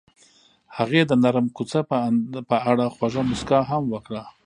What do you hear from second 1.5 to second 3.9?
کوڅه په اړه خوږه موسکا هم